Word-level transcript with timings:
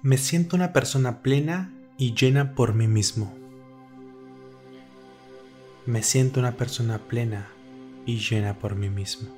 Me 0.00 0.16
siento 0.16 0.54
una 0.54 0.72
persona 0.72 1.22
plena 1.22 1.72
y 1.96 2.14
llena 2.14 2.54
por 2.54 2.72
mí 2.72 2.86
mismo. 2.86 3.34
Me 5.86 6.04
siento 6.04 6.38
una 6.38 6.52
persona 6.52 6.98
plena 6.98 7.48
y 8.06 8.18
llena 8.18 8.60
por 8.60 8.76
mí 8.76 8.90
mismo. 8.90 9.34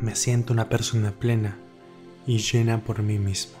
Me 0.00 0.14
siento 0.14 0.52
una 0.52 0.68
persona 0.68 1.10
plena 1.18 1.58
y 2.28 2.38
llena 2.38 2.84
por 2.84 3.02
mí 3.02 3.18
mismo. 3.18 3.58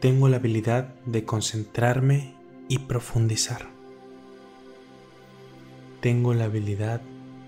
Tengo 0.00 0.28
la 0.28 0.38
habilidad 0.38 0.92
de 1.06 1.24
concentrarme 1.24 2.34
y 2.66 2.80
profundizar. 2.80 3.68
Tengo 6.00 6.34
la 6.34 6.46
habilidad 6.46 7.00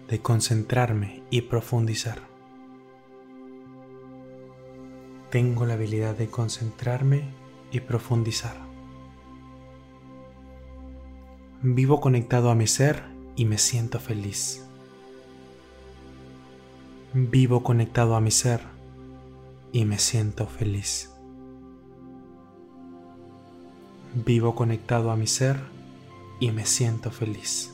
de 0.06 0.20
concentrarme 0.20 1.24
y 1.30 1.40
profundizar. 1.40 2.29
Tengo 5.30 5.64
la 5.64 5.74
habilidad 5.74 6.16
de 6.16 6.28
concentrarme 6.28 7.22
y 7.70 7.78
profundizar. 7.78 8.56
Vivo 11.62 12.00
conectado 12.00 12.50
a 12.50 12.56
mi 12.56 12.66
ser 12.66 13.04
y 13.36 13.44
me 13.44 13.56
siento 13.56 14.00
feliz. 14.00 14.66
Vivo 17.14 17.62
conectado 17.62 18.16
a 18.16 18.20
mi 18.20 18.32
ser 18.32 18.60
y 19.70 19.84
me 19.84 19.98
siento 19.98 20.48
feliz. 20.48 21.10
Vivo 24.14 24.56
conectado 24.56 25.12
a 25.12 25.16
mi 25.16 25.28
ser 25.28 25.60
y 26.40 26.50
me 26.50 26.66
siento 26.66 27.12
feliz. 27.12 27.72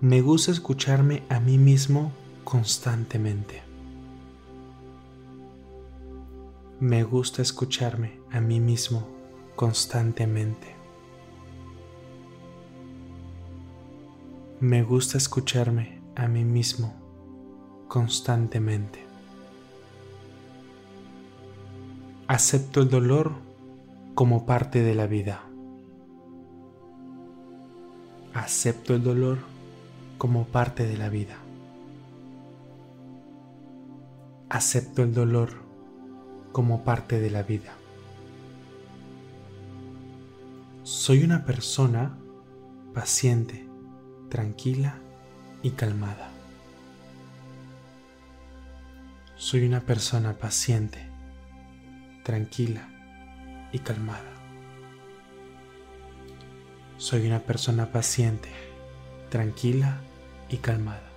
Me 0.00 0.20
gusta 0.20 0.50
escucharme 0.50 1.22
a 1.28 1.38
mí 1.38 1.58
mismo 1.58 2.10
constantemente. 2.44 3.62
Me 6.80 7.04
gusta 7.04 7.42
escucharme 7.42 8.18
a 8.30 8.40
mí 8.40 8.60
mismo 8.60 9.06
constantemente. 9.54 10.74
Me 14.60 14.82
gusta 14.82 15.18
escucharme 15.18 16.00
a 16.16 16.28
mí 16.28 16.44
mismo 16.44 16.94
constantemente. 17.88 19.04
Acepto 22.28 22.80
el 22.80 22.88
dolor 22.88 23.32
como 24.14 24.46
parte 24.46 24.82
de 24.82 24.94
la 24.94 25.06
vida. 25.06 25.42
Acepto 28.34 28.94
el 28.94 29.02
dolor 29.02 29.38
como 30.16 30.44
parte 30.44 30.86
de 30.86 30.96
la 30.96 31.08
vida. 31.08 31.41
Acepto 34.52 35.02
el 35.02 35.14
dolor 35.14 35.48
como 36.52 36.84
parte 36.84 37.18
de 37.20 37.30
la 37.30 37.42
vida. 37.42 37.72
Soy 40.82 41.24
una 41.24 41.46
persona 41.46 42.18
paciente, 42.92 43.66
tranquila 44.28 44.98
y 45.62 45.70
calmada. 45.70 46.28
Soy 49.36 49.64
una 49.64 49.80
persona 49.80 50.34
paciente, 50.34 50.98
tranquila 52.22 52.86
y 53.72 53.78
calmada. 53.78 54.32
Soy 56.98 57.26
una 57.26 57.38
persona 57.38 57.90
paciente, 57.90 58.50
tranquila 59.30 60.02
y 60.50 60.58
calmada. 60.58 61.11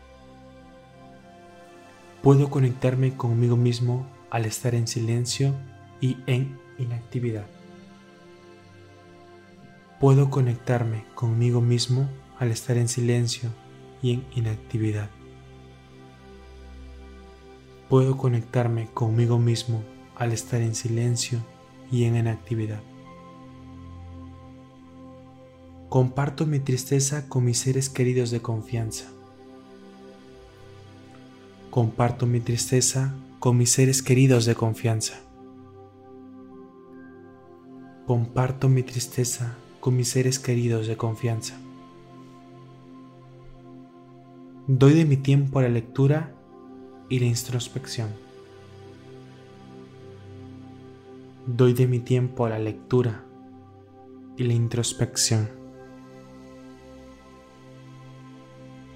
Puedo 2.25 2.49
conectarme 2.49 3.15
conmigo 3.15 3.55
mismo 3.55 4.07
al 4.31 4.45
estar 4.45 4.73
en 4.73 4.87
silencio 4.87 5.53
y 6.01 6.17
en 6.25 6.57
inactividad. 6.79 7.45
Puedo 9.99 10.31
conectarme 10.31 11.05
conmigo 11.13 11.61
mismo 11.61 12.09
al 12.39 12.49
estar 12.49 12.77
en 12.77 12.87
silencio 12.87 13.51
y 14.01 14.13
en 14.13 14.25
inactividad. 14.33 15.11
Puedo 17.89 18.17
conectarme 18.17 18.89
conmigo 18.91 19.37
mismo 19.37 19.83
al 20.15 20.31
estar 20.31 20.61
en 20.61 20.73
silencio 20.73 21.45
y 21.91 22.05
en 22.05 22.15
inactividad. 22.15 22.81
Comparto 25.89 26.47
mi 26.47 26.59
tristeza 26.59 27.29
con 27.29 27.45
mis 27.45 27.59
seres 27.59 27.87
queridos 27.87 28.31
de 28.31 28.41
confianza. 28.41 29.11
Comparto 31.75 32.25
mi 32.25 32.39
tristeza 32.39 33.13
con 33.37 33.57
mis 33.57 33.73
seres 33.73 34.01
queridos 34.01 34.45
de 34.45 34.55
confianza. 34.55 35.15
Comparto 38.07 38.69
mi 38.69 38.81
tristeza 38.81 39.57
con 39.81 39.97
mis 39.97 40.07
seres 40.07 40.39
queridos 40.39 40.87
de 40.87 40.95
confianza. 40.95 41.57
Doy 44.67 44.93
de 44.93 45.03
mi 45.03 45.17
tiempo 45.17 45.59
a 45.59 45.63
la 45.63 45.67
lectura 45.67 46.33
y 47.09 47.19
la 47.19 47.25
introspección. 47.25 48.07
Doy 51.45 51.73
de 51.73 51.87
mi 51.87 51.99
tiempo 51.99 52.45
a 52.45 52.51
la 52.51 52.59
lectura 52.59 53.25
y 54.37 54.45
la 54.45 54.53
introspección. 54.53 55.49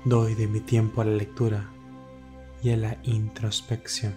Doy 0.05 0.33
de 0.35 0.47
mi 0.47 0.61
tiempo 0.61 1.01
a 1.01 1.03
la 1.03 1.17
lectura 1.17 1.73
y 2.61 2.71
a 2.71 2.77
la 2.77 2.97
introspección. 3.03 4.13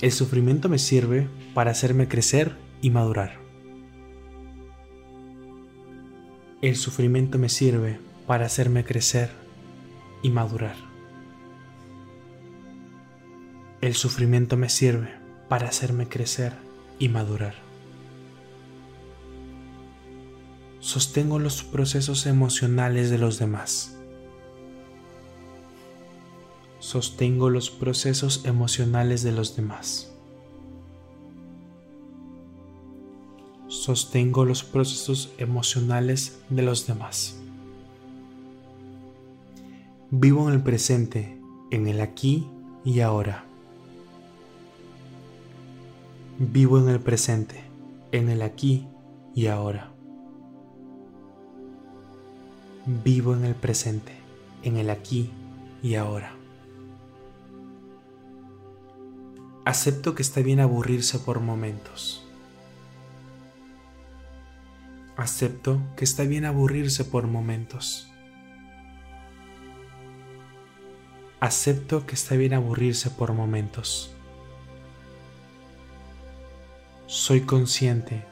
El 0.00 0.12
sufrimiento 0.12 0.68
me 0.68 0.78
sirve 0.78 1.28
para 1.54 1.70
hacerme 1.70 2.08
crecer 2.08 2.56
y 2.80 2.90
madurar. 2.90 3.38
El 6.60 6.76
sufrimiento 6.76 7.38
me 7.38 7.48
sirve 7.48 8.00
para 8.26 8.46
hacerme 8.46 8.84
crecer 8.84 9.30
y 10.22 10.30
madurar. 10.30 10.74
El 13.80 13.94
sufrimiento 13.94 14.56
me 14.56 14.68
sirve 14.68 15.08
para 15.48 15.68
hacerme 15.68 16.08
crecer 16.08 16.52
y 16.98 17.08
madurar. 17.08 17.54
Sostengo 20.80 21.38
los 21.38 21.62
procesos 21.62 22.26
emocionales 22.26 23.10
de 23.10 23.18
los 23.18 23.38
demás 23.38 24.01
sostengo 26.82 27.48
los 27.48 27.70
procesos 27.70 28.44
emocionales 28.44 29.22
de 29.22 29.30
los 29.30 29.54
demás. 29.54 30.12
Sostengo 33.68 34.44
los 34.44 34.64
procesos 34.64 35.32
emocionales 35.38 36.40
de 36.50 36.62
los 36.62 36.88
demás. 36.88 37.40
Vivo 40.10 40.48
en 40.48 40.54
el 40.54 40.62
presente, 40.64 41.38
en 41.70 41.86
el 41.86 42.00
aquí 42.00 42.48
y 42.84 42.98
ahora. 42.98 43.44
Vivo 46.40 46.80
en 46.80 46.88
el 46.88 46.98
presente, 46.98 47.62
en 48.10 48.28
el 48.28 48.42
aquí 48.42 48.88
y 49.36 49.46
ahora. 49.46 49.92
Vivo 53.04 53.34
en 53.34 53.44
el 53.44 53.54
presente, 53.54 54.16
en 54.64 54.78
el 54.78 54.90
aquí 54.90 55.30
y 55.80 55.94
ahora. 55.94 56.41
Acepto 59.64 60.16
que 60.16 60.22
está 60.22 60.40
bien 60.40 60.58
aburrirse 60.58 61.20
por 61.20 61.38
momentos. 61.38 62.26
Acepto 65.16 65.80
que 65.96 66.04
está 66.04 66.24
bien 66.24 66.44
aburrirse 66.44 67.04
por 67.04 67.28
momentos. 67.28 68.10
Acepto 71.38 72.06
que 72.06 72.16
está 72.16 72.34
bien 72.34 72.54
aburrirse 72.54 73.10
por 73.10 73.34
momentos. 73.34 74.10
Soy 77.06 77.42
consciente, 77.42 78.24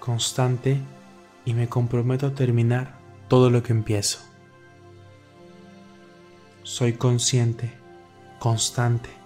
constante 0.00 0.80
y 1.44 1.54
me 1.54 1.68
comprometo 1.68 2.26
a 2.26 2.34
terminar 2.34 2.98
todo 3.28 3.50
lo 3.50 3.62
que 3.62 3.72
empiezo. 3.72 4.18
Soy 6.64 6.94
consciente, 6.94 7.70
constante 8.40 9.21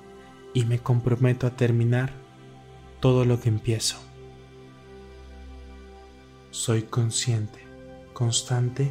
y 0.57 0.65
me 0.65 0.79
comprometo 0.79 1.47
a 1.47 1.51
terminar 1.51 2.15
todo 3.01 3.27
lo 3.27 3.39
que 3.39 3.51
empiezo. 3.51 3.99
Soy 6.51 6.81
consciente, 6.85 7.59
constante 8.15 8.91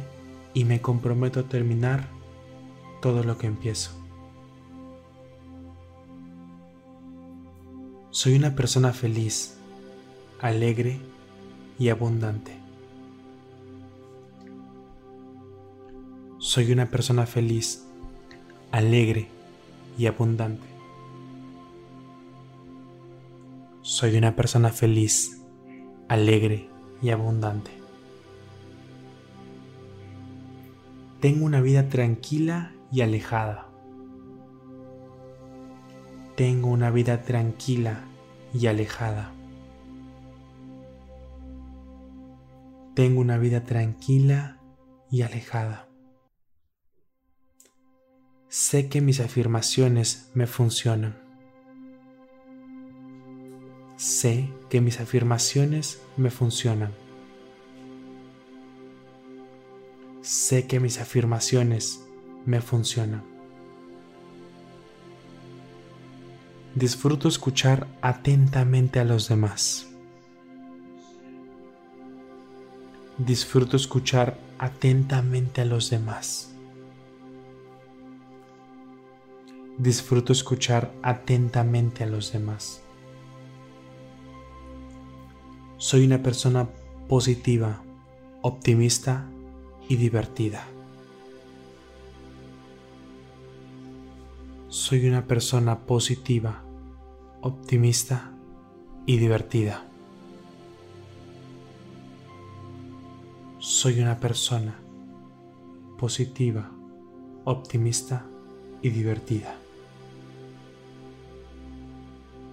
y 0.54 0.64
me 0.64 0.80
comprometo 0.80 1.40
a 1.40 1.48
terminar 1.48 2.06
todo 3.02 3.24
lo 3.24 3.36
que 3.36 3.48
empiezo. 3.48 3.90
Soy 8.12 8.36
una 8.36 8.54
persona 8.54 8.92
feliz, 8.92 9.56
alegre 10.40 11.00
y 11.80 11.88
abundante. 11.88 12.56
Soy 16.38 16.70
una 16.70 16.86
persona 16.86 17.26
feliz, 17.26 17.82
alegre 18.70 19.26
y 19.98 20.06
abundante. 20.06 20.75
Soy 23.98 24.14
una 24.18 24.36
persona 24.36 24.72
feliz, 24.72 25.40
alegre 26.06 26.68
y 27.00 27.08
abundante. 27.08 27.70
Tengo 31.20 31.46
una 31.46 31.62
vida 31.62 31.88
tranquila 31.88 32.74
y 32.92 33.00
alejada. 33.00 33.68
Tengo 36.36 36.68
una 36.68 36.90
vida 36.90 37.22
tranquila 37.22 38.04
y 38.52 38.66
alejada. 38.66 39.32
Tengo 42.92 43.22
una 43.22 43.38
vida 43.38 43.64
tranquila 43.64 44.60
y 45.10 45.22
alejada. 45.22 45.88
Sé 48.48 48.90
que 48.90 49.00
mis 49.00 49.20
afirmaciones 49.20 50.30
me 50.34 50.46
funcionan. 50.46 51.25
Sé 53.96 54.50
que 54.68 54.82
mis 54.82 55.00
afirmaciones 55.00 56.02
me 56.18 56.30
funcionan. 56.30 56.92
Sé 60.20 60.66
que 60.66 60.80
mis 60.80 61.00
afirmaciones 61.00 62.04
me 62.44 62.60
funcionan. 62.60 63.22
Disfruto 66.74 67.26
escuchar 67.28 67.86
atentamente 68.02 69.00
a 69.00 69.04
los 69.04 69.28
demás. 69.28 69.86
Disfruto 73.16 73.78
escuchar 73.78 74.38
atentamente 74.58 75.62
a 75.62 75.64
los 75.64 75.88
demás. 75.88 76.52
Disfruto 79.78 80.34
escuchar 80.34 80.92
atentamente 81.02 82.04
a 82.04 82.06
los 82.06 82.30
demás. 82.30 82.82
Soy 85.88 86.04
una 86.04 86.20
persona 86.20 86.68
positiva, 87.06 87.80
optimista 88.42 89.24
y 89.88 89.94
divertida. 89.94 90.66
Soy 94.66 95.06
una 95.06 95.28
persona 95.28 95.78
positiva, 95.78 96.60
optimista 97.40 98.32
y 99.06 99.18
divertida. 99.18 99.84
Soy 103.60 104.00
una 104.00 104.18
persona 104.18 104.76
positiva, 106.00 106.68
optimista 107.44 108.26
y 108.82 108.88
divertida. 108.90 109.54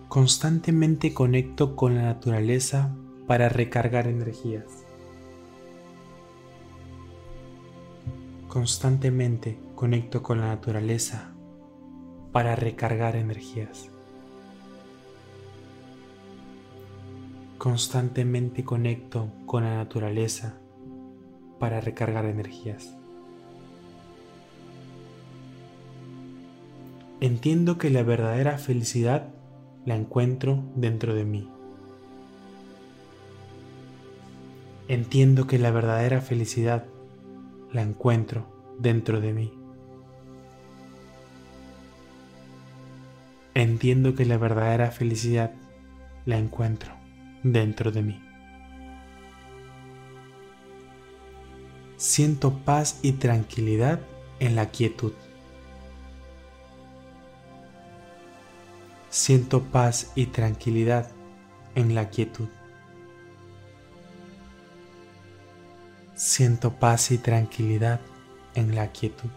Constantemente 0.07 1.15
conecto 1.15 1.75
con 1.75 1.95
la 1.95 2.03
naturaleza 2.03 2.95
para 3.27 3.49
recargar 3.49 4.07
energías. 4.07 4.85
Constantemente 8.47 9.57
conecto 9.75 10.21
con 10.21 10.39
la 10.39 10.47
naturaleza 10.47 11.33
para 12.31 12.55
recargar 12.55 13.15
energías. 13.15 13.89
Constantemente 17.57 18.63
conecto 18.63 19.29
con 19.45 19.63
la 19.63 19.75
naturaleza 19.75 20.55
para 21.59 21.79
recargar 21.79 22.25
energías. 22.25 22.97
Entiendo 27.21 27.77
que 27.77 27.89
la 27.89 28.03
verdadera 28.03 28.57
felicidad 28.57 29.29
la 29.85 29.95
encuentro 29.95 30.61
dentro 30.75 31.13
de 31.13 31.23
mí. 31.23 31.52
Entiendo 34.87 35.47
que 35.47 35.57
la 35.59 35.71
verdadera 35.71 36.19
felicidad 36.19 36.85
la 37.71 37.81
encuentro 37.81 38.45
dentro 38.79 39.21
de 39.21 39.33
mí. 39.33 39.53
Entiendo 43.53 44.13
que 44.13 44.25
la 44.25 44.37
verdadera 44.37 44.91
felicidad 44.91 45.53
la 46.25 46.37
encuentro 46.37 46.93
dentro 47.43 47.91
de 47.91 48.01
mí. 48.01 48.21
Siento 51.95 52.51
paz 52.59 52.99
y 53.01 53.13
tranquilidad 53.13 54.01
en 54.39 54.55
la 54.55 54.69
quietud. 54.71 55.13
Siento 59.09 59.63
paz 59.63 60.11
y 60.15 60.25
tranquilidad 60.25 61.09
en 61.75 61.95
la 61.95 62.09
quietud. 62.09 62.49
Siento 66.25 66.71
paz 66.71 67.11
y 67.11 67.17
tranquilidad 67.17 67.99
en 68.55 68.75
la 68.75 68.93
quietud. 68.93 69.29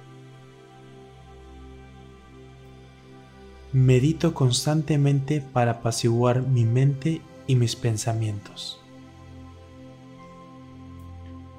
Medito 3.72 4.34
constantemente 4.34 5.40
para 5.40 5.72
apaciguar 5.72 6.42
mi 6.42 6.64
mente 6.64 7.22
y 7.48 7.56
mis 7.56 7.74
pensamientos. 7.74 8.80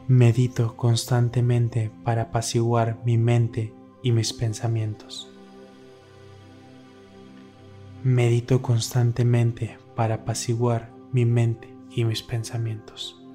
Medito 0.07 0.77
constantemente 0.77 1.91
para 2.05 2.21
apaciguar 2.21 2.97
mi 3.03 3.17
mente 3.17 3.73
y 4.01 4.13
mis 4.13 4.31
pensamientos. 4.31 5.29
Medito 8.01 8.61
constantemente 8.61 9.77
para 9.93 10.15
apaciguar 10.15 10.89
mi 11.11 11.25
mente 11.25 11.67
y 11.91 12.05
mis 12.05 12.23
pensamientos. 12.23 13.26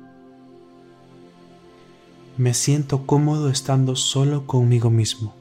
Me 2.38 2.55
siento 2.55 3.05
cómodo 3.05 3.50
estando 3.50 3.94
solo 3.94 4.46
conmigo 4.46 4.88
mismo. 4.88 5.34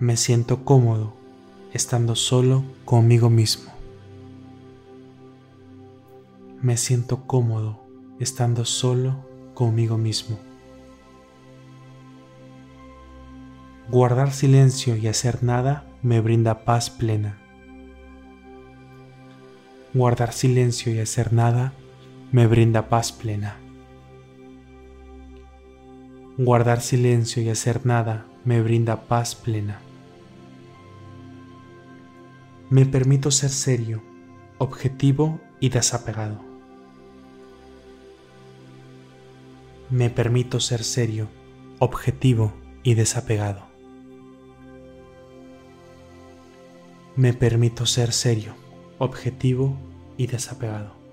Me 0.00 0.16
siento 0.16 0.64
cómodo 0.64 1.12
estando 1.72 2.16
solo 2.16 2.64
conmigo 2.84 3.30
mismo. 3.30 3.72
Me 6.60 6.76
siento 6.76 7.24
cómodo 7.28 7.78
estando 8.18 8.64
solo 8.64 9.14
conmigo 9.54 9.96
mismo. 9.96 10.40
Guardar 13.88 14.32
silencio 14.32 14.96
y 14.96 15.06
hacer 15.06 15.44
nada 15.44 15.86
me 16.02 16.20
brinda 16.20 16.64
paz 16.64 16.90
plena. 16.90 17.38
Guardar 19.94 20.32
silencio 20.32 20.92
y 20.92 20.98
hacer 20.98 21.32
nada 21.32 21.74
me 22.32 22.48
brinda 22.48 22.88
paz 22.88 23.12
plena. 23.12 23.63
Guardar 26.36 26.80
silencio 26.80 27.40
y 27.44 27.48
hacer 27.48 27.86
nada 27.86 28.26
me 28.44 28.60
brinda 28.60 29.02
paz 29.02 29.36
plena. 29.36 29.80
Me 32.70 32.86
permito 32.86 33.30
ser 33.30 33.50
serio, 33.50 34.02
objetivo 34.58 35.38
y 35.60 35.68
desapegado. 35.68 36.40
Me 39.90 40.10
permito 40.10 40.58
ser 40.58 40.82
serio, 40.82 41.28
objetivo 41.78 42.52
y 42.82 42.94
desapegado. 42.94 43.66
Me 47.14 47.32
permito 47.32 47.86
ser 47.86 48.10
serio, 48.10 48.56
objetivo 48.98 49.76
y 50.16 50.26
desapegado. 50.26 51.03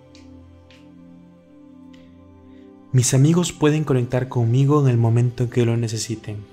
Mis 2.94 3.14
amigos 3.14 3.54
pueden 3.54 3.86
conectar 3.86 4.28
conmigo 4.28 4.82
en 4.82 4.90
el 4.90 4.98
momento 4.98 5.46
en 5.46 5.50
que 5.50 5.66
lo 5.66 5.78
necesiten. 5.78 6.44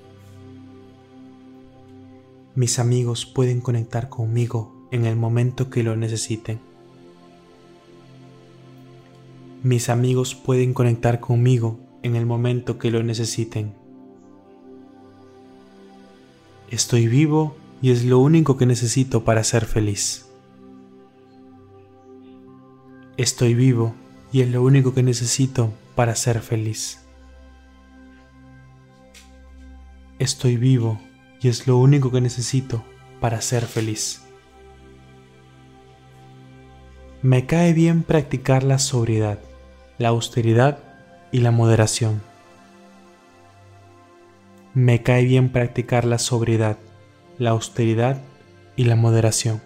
Mis 2.55 2.79
amigos 2.79 3.25
pueden 3.25 3.59
conectar 3.59 4.07
conmigo 4.07 4.73
en 4.91 5.05
el 5.05 5.17
momento 5.17 5.69
que 5.69 5.83
lo 5.83 5.97
necesiten. 5.97 6.59
Mis 9.63 9.89
amigos 9.89 10.33
pueden 10.33 10.73
conectar 10.73 11.19
conmigo 11.19 11.77
en 12.03 12.15
el 12.15 12.25
momento 12.25 12.77
que 12.79 12.89
lo 12.89 13.03
necesiten. 13.03 13.73
Estoy 16.69 17.09
vivo 17.09 17.57
y 17.81 17.91
es 17.91 18.05
lo 18.05 18.17
único 18.19 18.55
que 18.55 18.65
necesito 18.65 19.25
para 19.25 19.43
ser 19.43 19.65
feliz. 19.65 20.25
Estoy 23.17 23.55
vivo 23.55 23.93
y 24.31 24.39
es 24.39 24.49
lo 24.49 24.63
único 24.63 24.93
que 24.93 25.03
necesito 25.03 25.73
para 25.99 26.15
ser 26.15 26.39
feliz. 26.39 27.05
Estoy 30.17 30.55
vivo 30.55 30.97
y 31.41 31.49
es 31.49 31.67
lo 31.67 31.75
único 31.75 32.09
que 32.09 32.21
necesito 32.21 32.85
para 33.19 33.41
ser 33.41 33.65
feliz. 33.65 34.21
Me 37.21 37.45
cae 37.45 37.73
bien 37.73 38.03
practicar 38.03 38.63
la 38.63 38.79
sobriedad, 38.79 39.39
la 39.97 40.07
austeridad 40.07 40.79
y 41.33 41.39
la 41.39 41.51
moderación. 41.51 42.21
Me 44.73 45.03
cae 45.03 45.25
bien 45.25 45.49
practicar 45.49 46.05
la 46.05 46.17
sobriedad, 46.17 46.77
la 47.37 47.49
austeridad 47.49 48.21
y 48.77 48.85
la 48.85 48.95
moderación. 48.95 49.61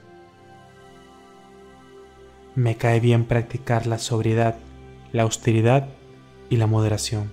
Me 2.55 2.75
cae 2.75 2.99
bien 2.99 3.25
practicar 3.25 3.85
la 3.85 3.99
sobriedad, 3.99 4.55
la 5.11 5.21
austeridad 5.21 5.89
y 6.49 6.57
la 6.57 6.67
moderación. 6.67 7.31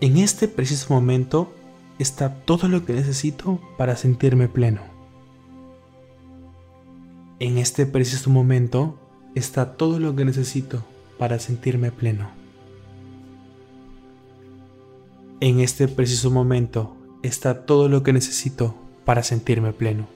En 0.00 0.16
este 0.16 0.48
preciso 0.48 0.92
momento 0.92 1.52
está 1.98 2.34
todo 2.34 2.68
lo 2.68 2.84
que 2.84 2.92
necesito 2.92 3.60
para 3.78 3.96
sentirme 3.96 4.48
pleno. 4.48 4.82
En 7.38 7.58
este 7.58 7.86
preciso 7.86 8.30
momento 8.30 8.98
está 9.34 9.76
todo 9.76 9.98
lo 9.98 10.14
que 10.14 10.24
necesito 10.24 10.84
para 11.18 11.38
sentirme 11.38 11.90
pleno. 11.92 12.30
En 15.40 15.60
este 15.60 15.88
preciso 15.88 16.30
momento 16.30 16.96
está 17.22 17.66
todo 17.66 17.88
lo 17.88 18.02
que 18.02 18.12
necesito 18.12 18.74
para 19.04 19.22
sentirme 19.22 19.72
pleno. 19.72 20.06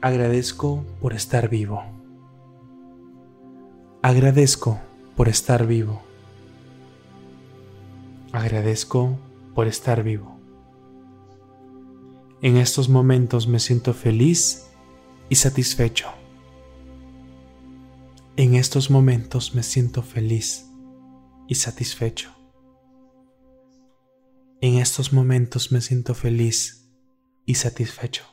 Agradezco 0.00 0.82
por 1.02 1.12
estar 1.12 1.50
vivo. 1.50 1.99
Agradezco 4.02 4.80
por 5.14 5.28
estar 5.28 5.66
vivo. 5.66 6.00
Agradezco 8.32 9.18
por 9.54 9.66
estar 9.66 10.02
vivo. 10.02 10.38
En 12.40 12.56
estos 12.56 12.88
momentos 12.88 13.46
me 13.46 13.60
siento 13.60 13.92
feliz 13.92 14.70
y 15.28 15.34
satisfecho. 15.34 16.08
En 18.36 18.54
estos 18.54 18.90
momentos 18.90 19.54
me 19.54 19.62
siento 19.62 20.02
feliz 20.02 20.64
y 21.46 21.56
satisfecho. 21.56 22.30
En 24.62 24.78
estos 24.78 25.12
momentos 25.12 25.72
me 25.72 25.82
siento 25.82 26.14
feliz 26.14 26.88
y 27.44 27.56
satisfecho. 27.56 28.24